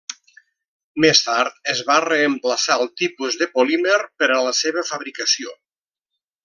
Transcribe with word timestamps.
Més 1.03 1.21
tard 1.25 1.69
es 1.75 1.83
va 1.89 1.99
reemplaçar 2.05 2.79
el 2.85 2.91
tipus 3.03 3.39
de 3.43 3.51
polímer 3.59 4.01
per 4.23 4.33
a 4.39 4.43
la 4.49 4.59
seva 4.65 4.89
fabricació. 4.93 5.59